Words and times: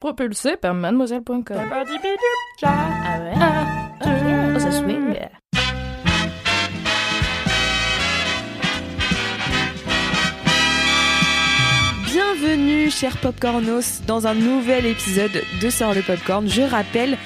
Propulsé 0.00 0.56
par 0.56 0.72
mademoiselle.com. 0.72 1.42
Ah 2.62 3.18
ouais? 3.20 3.34
Oh, 4.00 4.58
ça 4.58 4.72
swing. 4.72 5.14
Bienvenue, 12.06 12.90
chers 12.90 13.18
popcornos, 13.18 14.00
dans 14.06 14.26
un 14.26 14.32
nouvel 14.32 14.86
épisode 14.86 15.42
de 15.60 15.68
Sort 15.68 15.92
le 15.92 16.00
Popcorn. 16.00 16.48
Je 16.48 16.62
rappelle, 16.62 17.18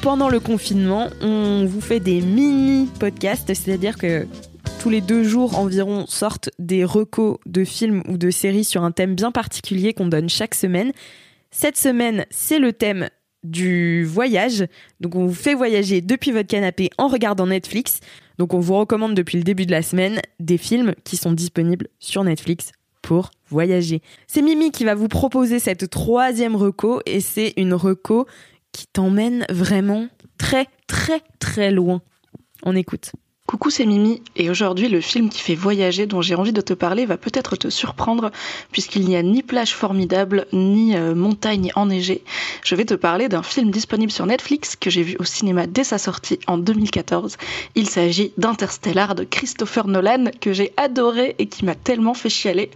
pendant 0.00 0.30
le 0.30 0.40
confinement, 0.40 1.10
on 1.20 1.66
vous 1.66 1.82
fait 1.82 2.00
des 2.00 2.22
mini-podcasts, 2.22 3.52
c'est-à-dire 3.52 3.98
que 3.98 4.26
tous 4.80 4.88
les 4.88 5.02
deux 5.02 5.22
jours 5.22 5.58
environ 5.58 6.06
sortent 6.08 6.48
des 6.58 6.82
recos 6.82 7.36
de 7.44 7.62
films 7.62 8.02
ou 8.08 8.16
de 8.16 8.30
séries 8.30 8.64
sur 8.64 8.84
un 8.84 8.90
thème 8.90 9.14
bien 9.14 9.32
particulier 9.32 9.92
qu'on 9.92 10.08
donne 10.08 10.30
chaque 10.30 10.54
semaine. 10.54 10.92
Cette 11.50 11.76
semaine, 11.76 12.26
c'est 12.30 12.58
le 12.58 12.72
thème 12.72 13.08
du 13.42 14.04
voyage. 14.04 14.66
Donc 15.00 15.14
on 15.14 15.26
vous 15.26 15.34
fait 15.34 15.54
voyager 15.54 16.00
depuis 16.00 16.32
votre 16.32 16.48
canapé 16.48 16.90
en 16.98 17.08
regardant 17.08 17.46
Netflix. 17.46 18.00
Donc 18.38 18.54
on 18.54 18.60
vous 18.60 18.74
recommande 18.74 19.14
depuis 19.14 19.38
le 19.38 19.44
début 19.44 19.66
de 19.66 19.70
la 19.70 19.82
semaine 19.82 20.20
des 20.40 20.58
films 20.58 20.94
qui 21.04 21.16
sont 21.16 21.32
disponibles 21.32 21.88
sur 21.98 22.24
Netflix 22.24 22.72
pour 23.02 23.30
voyager. 23.48 24.02
C'est 24.26 24.42
Mimi 24.42 24.72
qui 24.72 24.84
va 24.84 24.94
vous 24.94 25.08
proposer 25.08 25.58
cette 25.58 25.88
troisième 25.88 26.56
reco 26.56 27.00
et 27.06 27.20
c'est 27.20 27.54
une 27.56 27.74
reco 27.74 28.26
qui 28.72 28.86
t'emmène 28.88 29.46
vraiment 29.48 30.08
très 30.38 30.66
très 30.86 31.20
très 31.38 31.70
loin. 31.70 32.02
On 32.64 32.74
écoute. 32.74 33.12
Coucou, 33.46 33.70
c'est 33.70 33.86
Mimi, 33.86 34.22
et 34.34 34.50
aujourd'hui 34.50 34.88
le 34.88 35.00
film 35.00 35.28
qui 35.28 35.40
fait 35.40 35.54
voyager 35.54 36.06
dont 36.06 36.20
j'ai 36.20 36.34
envie 36.34 36.52
de 36.52 36.60
te 36.60 36.74
parler 36.74 37.06
va 37.06 37.16
peut-être 37.16 37.54
te 37.54 37.70
surprendre 37.70 38.32
puisqu'il 38.72 39.06
n'y 39.06 39.14
a 39.14 39.22
ni 39.22 39.44
plage 39.44 39.72
formidable 39.72 40.48
ni 40.52 40.96
euh, 40.96 41.14
montagne 41.14 41.70
enneigée. 41.76 42.24
Je 42.64 42.74
vais 42.74 42.84
te 42.84 42.94
parler 42.94 43.28
d'un 43.28 43.44
film 43.44 43.70
disponible 43.70 44.10
sur 44.10 44.26
Netflix 44.26 44.74
que 44.74 44.90
j'ai 44.90 45.04
vu 45.04 45.16
au 45.20 45.24
cinéma 45.24 45.68
dès 45.68 45.84
sa 45.84 45.96
sortie 45.96 46.40
en 46.48 46.58
2014. 46.58 47.36
Il 47.76 47.88
s'agit 47.88 48.32
d'Interstellar 48.36 49.14
de 49.14 49.22
Christopher 49.22 49.86
Nolan 49.86 50.24
que 50.40 50.52
j'ai 50.52 50.72
adoré 50.76 51.36
et 51.38 51.46
qui 51.46 51.64
m'a 51.64 51.76
tellement 51.76 52.14
fait 52.14 52.30
chialer. 52.30 52.72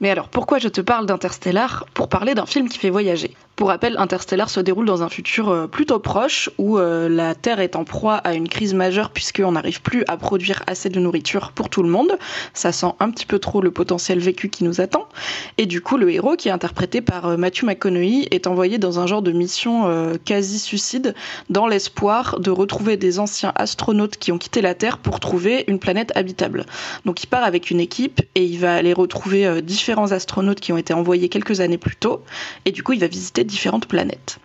Mais 0.00 0.10
alors 0.10 0.28
pourquoi 0.28 0.58
je 0.58 0.68
te 0.68 0.82
parle 0.82 1.06
d'Interstellar? 1.06 1.86
Pour 1.94 2.10
parler 2.10 2.34
d'un 2.34 2.44
film 2.44 2.68
qui 2.68 2.78
fait 2.78 2.90
voyager. 2.90 3.34
Pour 3.60 3.68
rappel, 3.68 3.96
Interstellar 3.98 4.48
se 4.48 4.58
déroule 4.58 4.86
dans 4.86 5.02
un 5.02 5.10
futur 5.10 5.50
euh, 5.50 5.66
plutôt 5.66 5.98
proche 5.98 6.48
où 6.56 6.78
euh, 6.78 7.10
la 7.10 7.34
Terre 7.34 7.60
est 7.60 7.76
en 7.76 7.84
proie 7.84 8.14
à 8.14 8.32
une 8.32 8.48
crise 8.48 8.72
majeure 8.72 9.10
puisqu'on 9.10 9.52
n'arrive 9.52 9.82
plus 9.82 10.02
à 10.08 10.16
produire 10.16 10.62
assez 10.66 10.88
de 10.88 10.98
nourriture 10.98 11.52
pour 11.52 11.68
tout 11.68 11.82
le 11.82 11.90
monde. 11.90 12.16
Ça 12.54 12.72
sent 12.72 12.94
un 13.00 13.10
petit 13.10 13.26
peu 13.26 13.38
trop 13.38 13.60
le 13.60 13.70
potentiel 13.70 14.18
vécu 14.18 14.48
qui 14.48 14.64
nous 14.64 14.80
attend. 14.80 15.06
Et 15.58 15.66
du 15.66 15.82
coup, 15.82 15.98
le 15.98 16.10
héros, 16.10 16.36
qui 16.36 16.48
est 16.48 16.52
interprété 16.52 17.02
par 17.02 17.26
euh, 17.26 17.36
Matthew 17.36 17.64
McConaughey, 17.64 18.28
est 18.30 18.46
envoyé 18.46 18.78
dans 18.78 18.98
un 18.98 19.06
genre 19.06 19.20
de 19.20 19.30
mission 19.30 19.90
quasi-suicide 20.24 21.14
dans 21.50 21.66
l'espoir 21.66 22.40
de 22.40 22.50
retrouver 22.50 22.96
des 22.96 23.18
anciens 23.18 23.52
astronautes 23.56 24.16
qui 24.16 24.32
ont 24.32 24.38
quitté 24.38 24.62
la 24.62 24.74
Terre 24.74 24.96
pour 24.96 25.20
trouver 25.20 25.64
une 25.68 25.78
planète 25.78 26.12
habitable. 26.14 26.64
Donc 27.04 27.22
il 27.22 27.26
part 27.26 27.44
avec 27.44 27.70
une 27.70 27.80
équipe 27.80 28.22
et 28.34 28.44
il 28.44 28.58
va 28.58 28.74
aller 28.74 28.94
retrouver 28.94 29.60
différents 29.60 30.12
astronautes 30.12 30.60
qui 30.60 30.72
ont 30.72 30.78
été 30.78 30.94
envoyés 30.94 31.28
quelques 31.28 31.60
années 31.60 31.76
plus 31.76 31.96
tôt. 31.96 32.22
Et 32.64 32.72
du 32.72 32.82
coup, 32.82 32.94
il 32.94 33.00
va 33.00 33.06
visiter 33.06 33.44
différentes 33.50 33.86
planètes. 33.86 34.38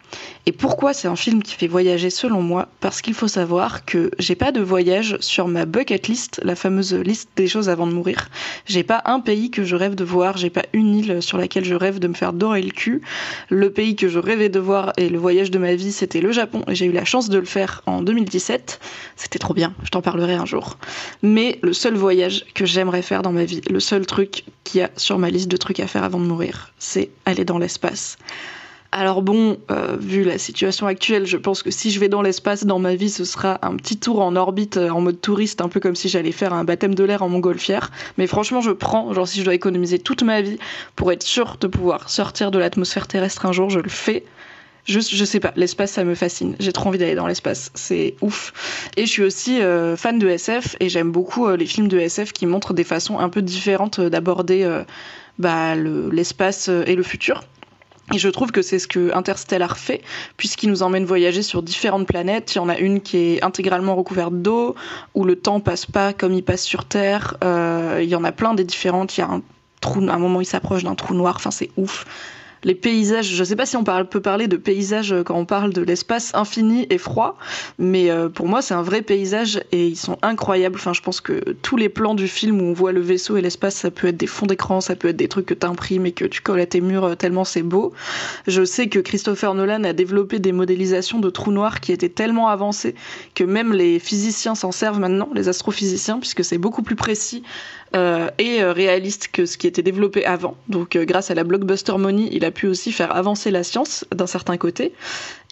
Et 0.45 0.51
pourquoi 0.51 0.93
c'est 0.93 1.07
un 1.07 1.15
film 1.15 1.41
qui 1.41 1.55
fait 1.55 1.67
voyager 1.67 2.09
selon 2.09 2.41
moi? 2.41 2.67
Parce 2.79 3.01
qu'il 3.01 3.13
faut 3.13 3.27
savoir 3.27 3.85
que 3.85 4.11
j'ai 4.19 4.35
pas 4.35 4.51
de 4.51 4.61
voyage 4.61 5.17
sur 5.19 5.47
ma 5.47 5.65
bucket 5.65 6.07
list, 6.07 6.39
la 6.43 6.55
fameuse 6.55 6.93
liste 6.93 7.29
des 7.35 7.47
choses 7.47 7.67
avant 7.67 7.87
de 7.87 7.93
mourir. 7.93 8.29
J'ai 8.65 8.83
pas 8.83 9.01
un 9.05 9.19
pays 9.19 9.49
que 9.49 9.63
je 9.63 9.75
rêve 9.75 9.95
de 9.95 10.03
voir, 10.03 10.37
j'ai 10.37 10.51
pas 10.51 10.65
une 10.73 10.95
île 10.95 11.21
sur 11.21 11.37
laquelle 11.37 11.65
je 11.65 11.73
rêve 11.73 11.99
de 11.99 12.07
me 12.07 12.13
faire 12.13 12.33
dorer 12.33 12.61
le 12.61 12.71
cul. 12.71 13.01
Le 13.49 13.71
pays 13.71 13.95
que 13.95 14.07
je 14.07 14.19
rêvais 14.19 14.49
de 14.49 14.59
voir 14.59 14.93
et 14.97 15.09
le 15.09 15.17
voyage 15.17 15.51
de 15.51 15.57
ma 15.57 15.73
vie, 15.73 15.91
c'était 15.91 16.21
le 16.21 16.31
Japon 16.31 16.63
et 16.67 16.75
j'ai 16.75 16.85
eu 16.85 16.91
la 16.91 17.05
chance 17.05 17.29
de 17.29 17.39
le 17.39 17.45
faire 17.45 17.81
en 17.87 18.03
2017. 18.03 18.79
C'était 19.15 19.39
trop 19.39 19.53
bien, 19.53 19.73
je 19.83 19.89
t'en 19.89 20.01
parlerai 20.01 20.35
un 20.35 20.45
jour. 20.45 20.77
Mais 21.23 21.59
le 21.63 21.73
seul 21.73 21.95
voyage 21.95 22.45
que 22.53 22.65
j'aimerais 22.65 23.01
faire 23.01 23.23
dans 23.23 23.31
ma 23.31 23.45
vie, 23.45 23.61
le 23.69 23.79
seul 23.79 24.05
truc 24.05 24.43
qu'il 24.63 24.81
y 24.81 24.83
a 24.83 24.91
sur 24.95 25.17
ma 25.17 25.29
liste 25.29 25.47
de 25.47 25.57
trucs 25.57 25.79
à 25.79 25.87
faire 25.87 26.03
avant 26.03 26.19
de 26.19 26.25
mourir, 26.25 26.71
c'est 26.77 27.09
aller 27.25 27.45
dans 27.45 27.57
l'espace. 27.57 28.17
Alors 28.97 29.21
bon, 29.21 29.57
euh, 29.71 29.97
vu 29.99 30.23
la 30.23 30.37
situation 30.37 30.87
actuelle, 30.87 31.25
je 31.25 31.35
pense 31.35 31.63
que 31.63 31.69
si 31.69 31.91
je 31.91 31.99
vais 31.99 32.07
dans 32.07 32.21
l'espace 32.21 32.63
dans 32.63 32.79
ma 32.79 32.95
vie, 32.95 33.09
ce 33.09 33.25
sera 33.25 33.59
un 33.61 33.75
petit 33.75 33.97
tour 33.97 34.21
en 34.21 34.37
orbite 34.37 34.77
euh, 34.77 34.87
en 34.87 35.01
mode 35.01 35.19
touriste, 35.19 35.59
un 35.59 35.67
peu 35.67 35.81
comme 35.81 35.95
si 35.95 36.07
j'allais 36.07 36.31
faire 36.31 36.53
un 36.53 36.63
baptême 36.63 36.95
de 36.95 37.03
l'air 37.03 37.21
en 37.21 37.27
montgolfière. 37.27 37.91
Mais 38.17 38.25
franchement, 38.25 38.61
je 38.61 38.71
prends, 38.71 39.13
genre 39.13 39.27
si 39.27 39.41
je 39.41 39.43
dois 39.43 39.53
économiser 39.53 39.99
toute 39.99 40.23
ma 40.23 40.39
vie 40.39 40.57
pour 40.95 41.11
être 41.11 41.23
sûr 41.23 41.57
de 41.59 41.67
pouvoir 41.67 42.09
sortir 42.09 42.51
de 42.51 42.57
l'atmosphère 42.57 43.05
terrestre 43.05 43.45
un 43.45 43.51
jour, 43.51 43.69
je 43.69 43.81
le 43.81 43.89
fais. 43.89 44.23
Juste, 44.85 45.13
je 45.13 45.25
sais 45.25 45.41
pas, 45.41 45.51
l'espace 45.57 45.91
ça 45.91 46.05
me 46.05 46.15
fascine. 46.15 46.55
J'ai 46.61 46.71
trop 46.71 46.87
envie 46.87 46.97
d'aller 46.97 47.15
dans 47.15 47.27
l'espace, 47.27 47.71
c'est 47.73 48.15
ouf. 48.21 48.53
Et 48.95 49.05
je 49.05 49.11
suis 49.11 49.23
aussi 49.23 49.61
euh, 49.61 49.97
fan 49.97 50.19
de 50.19 50.29
SF 50.29 50.77
et 50.79 50.87
j'aime 50.87 51.11
beaucoup 51.11 51.49
les 51.49 51.65
films 51.65 51.89
de 51.89 51.99
SF 51.99 52.31
qui 52.31 52.45
montrent 52.45 52.73
des 52.73 52.85
façons 52.85 53.19
un 53.19 53.27
peu 53.27 53.41
différentes 53.41 53.99
d'aborder 53.99 54.65
bah, 55.37 55.75
l'espace 55.75 56.69
et 56.69 56.95
le 56.95 57.03
futur. 57.03 57.43
Et 58.13 58.19
je 58.19 58.29
trouve 58.29 58.51
que 58.51 58.61
c'est 58.61 58.77
ce 58.77 58.87
que 58.87 59.15
Interstellar 59.15 59.77
fait, 59.77 60.01
puisqu'il 60.37 60.69
nous 60.69 60.83
emmène 60.83 61.05
voyager 61.05 61.41
sur 61.41 61.63
différentes 61.63 62.07
planètes. 62.07 62.53
Il 62.53 62.57
y 62.57 62.61
en 62.61 62.69
a 62.69 62.77
une 62.77 63.01
qui 63.01 63.17
est 63.17 63.43
intégralement 63.43 63.95
recouverte 63.95 64.33
d'eau, 64.33 64.75
où 65.15 65.23
le 65.23 65.35
temps 65.35 65.59
passe 65.59 65.87
pas 65.87 66.13
comme 66.13 66.33
il 66.33 66.43
passe 66.43 66.63
sur 66.63 66.85
Terre. 66.85 67.35
Euh, 67.43 67.99
il 68.03 68.09
y 68.09 68.15
en 68.15 68.23
a 68.23 68.31
plein 68.31 68.53
des 68.53 68.63
différentes. 68.63 69.17
Il 69.17 69.21
y 69.21 69.23
a 69.23 69.29
un 69.29 69.41
trou, 69.81 70.07
à 70.07 70.13
un 70.13 70.19
moment 70.19 70.39
il 70.39 70.45
s'approche 70.45 70.83
d'un 70.83 70.95
trou 70.95 71.15
noir. 71.15 71.35
Enfin, 71.37 71.51
c'est 71.51 71.71
ouf 71.77 72.05
les 72.65 72.75
paysages, 72.75 73.27
je 73.27 73.39
ne 73.39 73.45
sais 73.45 73.55
pas 73.55 73.67
si 73.67 73.77
on 73.77 73.83
peut 73.83 74.21
parler 74.21 74.47
de 74.47 74.57
paysages 74.57 75.13
euh, 75.13 75.23
quand 75.23 75.37
on 75.37 75.45
parle 75.45 75.71
de 75.71 75.83
l'espace 75.83 76.31
infini 76.33 76.87
et 76.89 76.97
froid, 76.97 77.37
mais 77.77 78.09
euh, 78.09 78.27
pour 78.27 78.47
moi 78.47 78.63
c'est 78.63 78.73
un 78.73 78.81
vrai 78.81 79.03
paysage 79.03 79.61
et 79.71 79.87
ils 79.87 79.95
sont 79.95 80.17
incroyables. 80.23 80.75
Enfin, 80.75 80.91
je 80.91 81.01
pense 81.01 81.21
que 81.21 81.55
tous 81.61 81.77
les 81.77 81.89
plans 81.89 82.15
du 82.15 82.27
film 82.27 82.59
où 82.59 82.65
on 82.65 82.73
voit 82.73 82.91
le 82.91 83.01
vaisseau 83.01 83.37
et 83.37 83.41
l'espace, 83.41 83.75
ça 83.75 83.91
peut 83.91 84.07
être 84.07 84.17
des 84.17 84.27
fonds 84.27 84.47
d'écran, 84.47 84.81
ça 84.81 84.95
peut 84.95 85.09
être 85.09 85.15
des 85.15 85.27
trucs 85.27 85.45
que 85.45 85.53
tu 85.53 85.65
imprimes 85.65 86.07
et 86.07 86.11
que 86.11 86.25
tu 86.25 86.41
colles 86.41 86.59
à 86.59 86.65
tes 86.65 86.81
murs 86.81 87.05
euh, 87.05 87.15
tellement 87.15 87.43
c'est 87.43 87.61
beau. 87.61 87.93
Je 88.47 88.65
sais 88.65 88.89
que 88.89 88.97
Christopher 88.97 89.53
Nolan 89.53 89.83
a 89.83 89.93
développé 89.93 90.39
des 90.39 90.51
modélisations 90.51 91.19
de 91.19 91.29
trous 91.29 91.51
noirs 91.51 91.79
qui 91.79 91.91
étaient 91.91 92.09
tellement 92.09 92.47
avancées 92.47 92.95
que 93.35 93.43
même 93.43 93.73
les 93.73 93.99
physiciens 93.99 94.55
s'en 94.55 94.71
servent 94.71 94.99
maintenant, 94.99 95.29
les 95.35 95.49
astrophysiciens, 95.49 96.19
puisque 96.19 96.43
c'est 96.43 96.57
beaucoup 96.57 96.81
plus 96.81 96.95
précis 96.95 97.43
euh, 97.95 98.29
et 98.37 98.61
euh, 98.61 98.73
réaliste 98.73 99.29
que 99.31 99.45
ce 99.45 99.57
qui 99.57 99.67
était 99.67 99.81
développé 99.81 100.25
avant. 100.25 100.57
Donc 100.67 100.95
euh, 100.95 101.05
grâce 101.05 101.31
à 101.31 101.35
la 101.35 101.43
blockbuster 101.43 101.97
money, 101.97 102.27
il 102.31 102.43
a 102.43 102.51
pu 102.51 102.67
aussi 102.67 102.91
faire 102.91 103.15
avancer 103.15 103.51
la 103.51 103.63
science 103.63 104.05
d'un 104.13 104.27
certain 104.27 104.57
côté. 104.57 104.93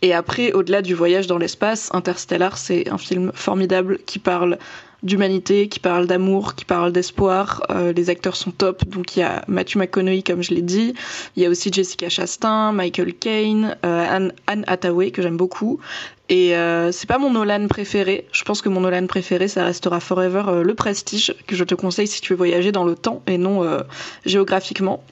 Et 0.01 0.13
après, 0.13 0.51
au-delà 0.51 0.81
du 0.81 0.93
voyage 0.93 1.27
dans 1.27 1.37
l'espace, 1.37 1.89
Interstellar, 1.93 2.57
c'est 2.57 2.89
un 2.89 2.97
film 2.97 3.31
formidable 3.33 3.99
qui 4.05 4.19
parle 4.19 4.57
d'humanité, 5.03 5.67
qui 5.67 5.79
parle 5.79 6.07
d'amour, 6.07 6.55
qui 6.55 6.65
parle 6.65 6.91
d'espoir. 6.91 7.63
les 7.95 8.09
acteurs 8.09 8.35
sont 8.35 8.51
top. 8.51 8.85
Donc 8.87 9.15
il 9.15 9.19
y 9.19 9.23
a 9.23 9.43
Matthew 9.47 9.77
McConaughey, 9.77 10.23
comme 10.23 10.41
je 10.41 10.53
l'ai 10.53 10.61
dit. 10.61 10.93
Il 11.35 11.43
y 11.43 11.45
a 11.45 11.49
aussi 11.49 11.71
Jessica 11.71 12.09
Chastain, 12.09 12.71
Michael 12.71 13.13
Caine, 13.13 13.77
Anne, 13.83 14.33
Anne 14.47 14.63
Hathaway, 14.67 15.11
que 15.11 15.21
j'aime 15.21 15.37
beaucoup. 15.37 15.79
Et 16.29 16.55
euh, 16.55 16.91
c'est 16.91 17.07
pas 17.07 17.17
mon 17.17 17.31
Nolan 17.31 17.67
préféré. 17.67 18.27
Je 18.31 18.43
pense 18.43 18.61
que 18.61 18.69
mon 18.69 18.81
Nolan 18.81 19.07
préféré, 19.07 19.47
ça 19.47 19.65
restera 19.65 19.99
Forever 19.99 20.43
euh, 20.47 20.63
le 20.63 20.73
Prestige, 20.73 21.35
que 21.47 21.55
je 21.55 21.63
te 21.63 21.75
conseille 21.75 22.07
si 22.07 22.21
tu 22.21 22.33
veux 22.33 22.37
voyager 22.37 22.71
dans 22.71 22.85
le 22.85 22.95
temps 22.95 23.21
et 23.27 23.37
non 23.37 23.63
euh, 23.63 23.81
géographiquement. 24.25 25.03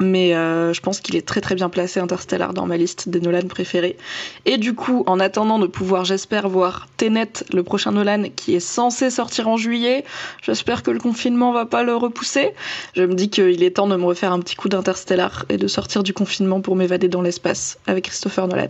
Mais 0.00 0.30
je 0.32 0.80
pense 0.80 1.00
qu'il 1.00 1.16
est 1.16 1.26
très 1.26 1.40
très 1.40 1.56
bien 1.56 1.68
placé 1.68 1.98
Interstellar 1.98 2.54
dans 2.54 2.66
ma 2.66 2.76
liste 2.76 3.08
des 3.08 3.20
Nolan 3.20 3.48
préférés. 3.48 3.96
Et 4.44 4.56
du 4.56 4.74
coup, 4.74 5.02
en 5.06 5.18
attendant 5.18 5.58
de 5.58 5.66
pouvoir, 5.66 6.04
j'espère, 6.04 6.48
voir 6.48 6.86
Tenet, 6.96 7.44
le 7.52 7.64
prochain 7.64 7.90
Nolan, 7.90 8.24
qui 8.36 8.54
est 8.54 8.60
censé 8.60 9.10
sortir 9.10 9.48
en 9.48 9.56
juillet, 9.56 10.04
j'espère 10.42 10.84
que 10.84 10.92
le 10.92 11.00
confinement 11.00 11.52
va 11.52 11.66
pas 11.66 11.82
le 11.82 11.96
repousser. 11.96 12.52
Je 12.94 13.02
me 13.02 13.14
dis 13.14 13.28
qu'il 13.28 13.62
est 13.62 13.72
temps 13.72 13.88
de 13.88 13.96
me 13.96 14.04
refaire 14.04 14.32
un 14.32 14.38
petit 14.38 14.54
coup 14.54 14.68
d'Interstellar 14.68 15.44
et 15.48 15.56
de 15.56 15.66
sortir 15.66 16.04
du 16.04 16.12
confinement 16.12 16.60
pour 16.60 16.76
m'évader 16.76 17.08
dans 17.08 17.22
l'espace 17.22 17.78
avec 17.88 18.04
Christopher 18.04 18.46
Nolan. 18.46 18.68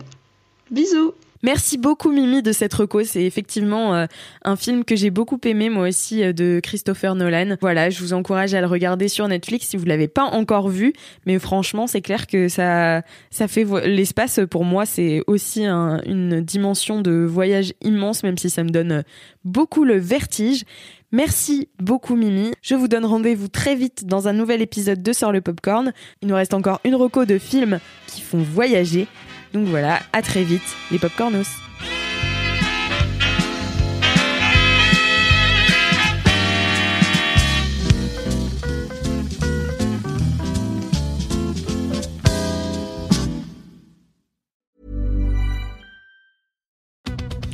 Bisous 0.71 1.13
Merci 1.41 1.77
beaucoup 1.77 2.11
Mimi 2.11 2.41
de 2.41 2.51
cette 2.51 2.73
reco. 2.73 3.03
C'est 3.03 3.23
effectivement 3.23 3.95
euh, 3.95 4.05
un 4.43 4.57
film 4.57 4.83
que 4.83 4.97
j'ai 4.97 5.09
beaucoup 5.09 5.39
aimé 5.45 5.69
moi 5.69 5.87
aussi 5.87 6.21
euh, 6.21 6.33
de 6.33 6.59
Christopher 6.61 7.15
Nolan. 7.15 7.55
Voilà, 7.61 7.89
je 7.89 8.01
vous 8.01 8.13
encourage 8.13 8.53
à 8.53 8.61
le 8.61 8.67
regarder 8.67 9.07
sur 9.07 9.27
Netflix 9.27 9.67
si 9.67 9.77
vous 9.77 9.85
l'avez 9.85 10.09
pas 10.09 10.23
encore 10.23 10.67
vu. 10.67 10.93
Mais 11.25 11.39
franchement, 11.39 11.87
c'est 11.87 12.01
clair 12.01 12.27
que 12.27 12.49
ça, 12.49 13.03
ça 13.29 13.47
fait 13.47 13.65
l'espace 13.85 14.41
pour 14.49 14.65
moi, 14.65 14.85
c'est 14.85 15.21
aussi 15.27 15.65
une 15.65 16.41
dimension 16.41 17.01
de 17.01 17.25
voyage 17.25 17.73
immense, 17.81 18.23
même 18.23 18.37
si 18.37 18.49
ça 18.49 18.63
me 18.63 18.69
donne 18.69 19.03
beaucoup 19.45 19.85
le 19.85 19.97
vertige. 19.97 20.63
Merci 21.11 21.69
beaucoup 21.79 22.15
Mimi. 22.15 22.51
Je 22.61 22.75
vous 22.75 22.87
donne 22.87 23.05
rendez-vous 23.05 23.47
très 23.47 23.75
vite 23.75 24.05
dans 24.05 24.27
un 24.27 24.33
nouvel 24.33 24.61
épisode 24.61 25.01
de 25.01 25.13
Sort 25.13 25.31
le 25.31 25.41
Popcorn. 25.41 25.91
Il 26.21 26.27
nous 26.27 26.35
reste 26.35 26.53
encore 26.53 26.81
une 26.83 26.95
reco 26.95 27.25
de 27.25 27.37
films 27.37 27.79
qui 28.07 28.21
font 28.21 28.39
voyager. 28.39 29.07
Donc 29.53 29.67
voilà, 29.67 29.99
à 30.13 30.21
très 30.21 30.43
vite 30.43 30.75
les 30.91 30.99
Popcornos. 30.99 31.68